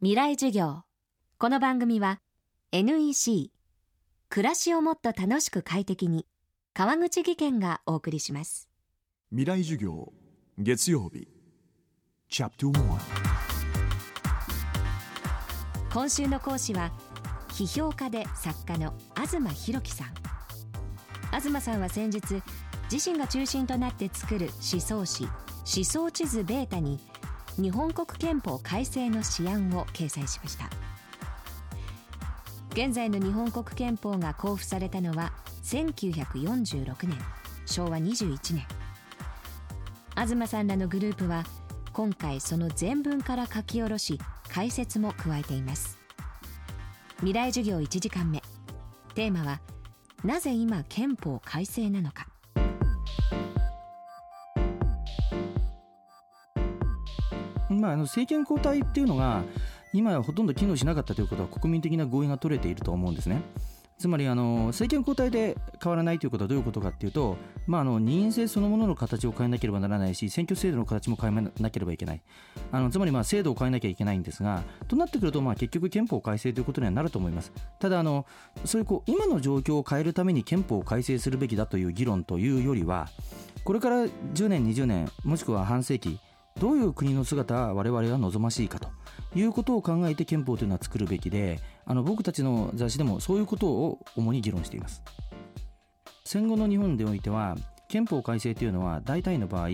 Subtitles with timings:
[0.00, 0.84] 未来授業。
[1.38, 2.20] この番組は
[2.70, 3.50] NEC
[4.28, 6.24] 暮らしをもっと楽しく快適に
[6.72, 8.68] 川口義賢がお送りします。
[9.30, 10.12] 未来授業
[10.56, 11.26] 月曜日。
[12.30, 12.98] チャプト1
[15.92, 16.92] 今週の講師は
[17.48, 20.14] 批評家で作家の東博樹さん。
[21.40, 22.22] 東さんは先日
[22.88, 27.00] 自身が中心となって作る思想誌思想地図ベータに
[27.58, 30.70] 日本国憲法改正の試案を掲載しました。
[32.70, 35.32] 現在の日本国憲法が公布されたのは
[35.64, 37.18] 1946年
[37.66, 38.64] 昭和21年。
[40.14, 41.44] 東さんらのグループは
[41.92, 45.98] 今回その全文から書き下ろし解説も加えています。
[47.16, 48.40] 未来授業1時間目。
[49.16, 49.60] テーマは
[50.24, 52.28] なぜ今憲法改正なのか。
[57.68, 59.42] まあ、あの政権交代っていうのが
[59.92, 63.42] 今やほとんど機能しなかったということは国民的な合意が取れていると思うんですね。
[63.98, 72.22] つまりあの政権交代で変わらないということはどういうことかというと、まあ、あの任意制そのものの形を変えなければならないし選挙制度の形も変えなければいけない
[72.70, 78.24] あのつまりまあ制度を変えなきゃいけないんですがとなってくるとまあ結局憲法改正ということにはなると思いますただあの
[78.64, 83.08] そういうこう今の状況を変えるために憲法を改正するべきだという議論というよりは
[83.64, 86.20] これから10年20年もしくは半世紀
[86.60, 88.88] どういう国の姿は我々が望ましいかと
[89.34, 95.02] いうことを考えて憲法というのは作るべきであの僕たちの雑誌でもそういうことを主に議論しています。
[96.24, 97.56] 戦後の日本においては
[97.88, 99.68] 憲法改正というのは大体の場合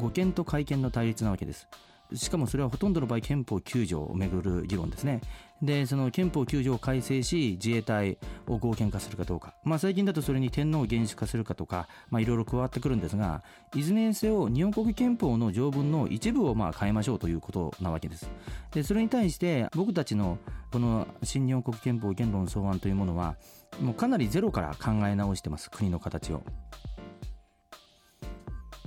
[0.00, 1.68] 護憲と改憲の対立なわけです。
[2.12, 5.20] しかもそれはほとんどの場合憲法9条をめぐる議論ですね。
[5.62, 13.42] でその憲法9条を改正し自衛隊を合憲化するかどうか、まあ、最近だとそれに天皇を厳守化するかとか、まあ、いろいろ加わってくるんですが
[13.74, 18.30] いずれにせよ日本国憲法の条文の一部をまあ変えましょうということなわけです。
[18.72, 20.38] でそれに対して僕たちの
[20.70, 23.36] この新日本国憲法言論草案というものは
[23.80, 26.42] もうかなりゼロから考え直してます国の形を。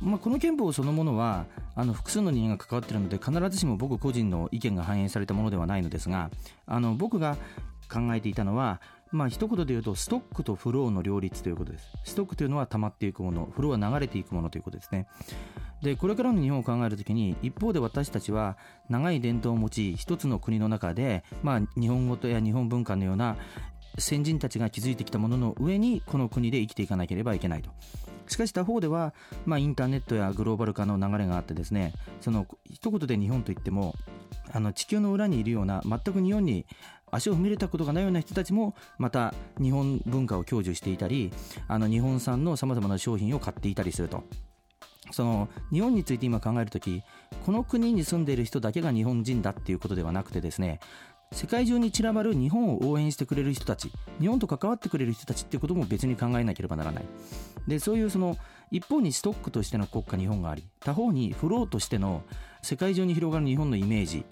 [0.00, 6.30] まあ、この憲法そのものはあの複数の人間が関わっているので必ずしも僕個人の意見が反映されたものではないのですが
[6.66, 7.36] あの僕が
[7.90, 8.80] 考えていたのは
[9.12, 11.88] まあ一言で言うとストックとフローの両立ということです。
[12.02, 15.06] ストックというのは溜まっていくものフローは流れていくものということですね。
[15.82, 18.56] でこれからの日本を考えるときに一方で私たちは
[18.88, 23.36] 長い伝統を持ち一つの国の中で、まあ、日本語とや日本文化のような
[23.98, 27.70] 先人たちが築いてきたものの上にこの国で生きていかなければいけないと。
[28.26, 29.14] しかし他方では、
[29.44, 33.94] まあ、インターネットやグローバル化の流れがあってですねその一言で日本といっても
[34.52, 36.66] あの地球の裏にいるような全く日本に
[37.10, 41.32] 足を踏み入れたことがないような人たちもまた日本文化を享受していたり
[41.68, 44.24] あの日本産のさまざまな商品を買っていたりすると。
[45.10, 47.02] その日本について今考えるとき
[47.44, 50.80] この国に住んでいる人だけが日本人だっていうことではなくてですね
[51.32, 53.90] 世界中に散らばる日本を応援してくれる人たち
[54.20, 57.04] 日本と関わってくれる人たちっていうことも別に考えなければならない。
[57.66, 58.36] でそういうその
[58.70, 62.22] 一方にストックとしての国家日本があり他方にフローとしての
[62.62, 64.24] 世界中に広がる日本のイメージ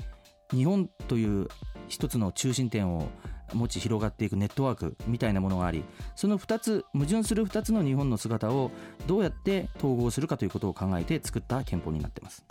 [0.50, 1.48] 日本という
[1.88, 3.08] 一つの中心点を
[3.54, 8.70] 持ち広がっていくネットワークみたいなものがありその2つ矛盾する2つの日本の姿を
[9.06, 12.44] どうやって統合するかということを考えて作った憲法になっています。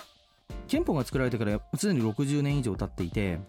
[0.68, 3.40] 憲法が作られてからすでに60年以上経っていて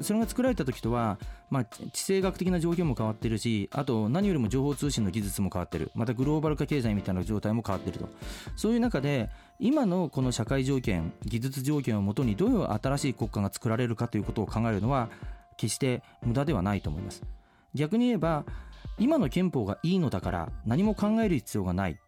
[0.00, 1.18] それが作られた時とは、
[1.50, 5.90] まあ、地政学的な状況も変わってるしあと何よりも情報通信の技術も変わってる。
[5.94, 8.08] またグローバル化経済みたいな状態も変わってると。
[8.56, 15.08] そういう中で今のこの社会条件技術条件をもとにどういう新しい国家が作られるかということを考えるのは
[15.56, 17.22] 決して無駄ではないと思います。
[17.74, 18.44] 逆に言えば
[18.98, 21.98] 今の憲法がいいのだから何も考える必要がない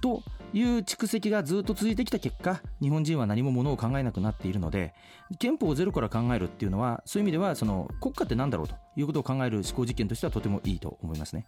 [0.00, 4.94] という蓄積がずっと続いてきた結果日本人は何もものを考えなくなっているので
[5.38, 11.46] 憲法をゼロから考えるっていうのはそういう意味ではその国家って何だろうということを考える思考実験としてはとてもいいと思いますね。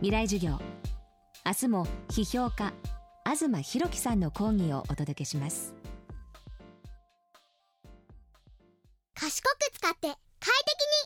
[0.00, 0.60] 未来授業。
[1.44, 2.72] 明日も批評家
[3.24, 5.74] 東博樹さんの講義をお届けします。
[9.14, 10.16] 賢く使って快適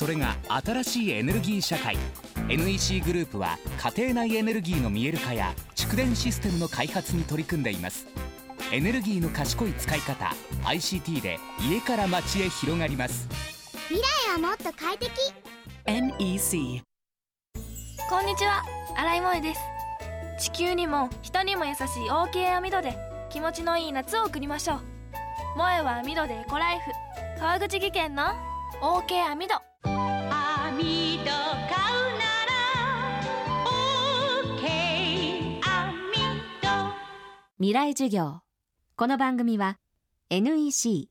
[0.00, 1.94] それが新しいエネルギー社会。
[2.48, 3.58] NEC グループは
[3.94, 8.06] 家庭内エネルギーの見える化や蓄電システムの開発に取り組んでいます。
[8.72, 11.38] エネルギーの賢い使い方 ICT で
[11.70, 13.28] 家から街へ広がります。
[13.88, 15.12] 未来はもっと快適。
[15.84, 16.82] NEC
[18.08, 18.62] こんにちは。
[18.96, 19.60] 新井萌です。
[20.50, 22.96] 地球にも人にも優しい OK 網戸で
[23.28, 24.78] 気持ちのいい夏を送りましょう。
[25.56, 26.84] 萌えは網戸でエコライフ。
[27.38, 28.22] 川口技研の
[28.80, 29.69] OK 網戸
[37.60, 38.40] 未来授業。
[38.96, 39.78] この番組は
[40.30, 41.10] NEC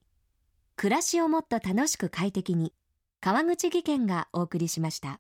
[0.78, 2.74] 暮らしをもっと楽しく快適に
[3.22, 5.20] 川口義賢がお送りしました。